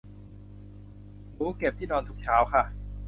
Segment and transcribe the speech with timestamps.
[1.33, 2.63] หนูเก็บที่นอนทุกเช้าค่ะ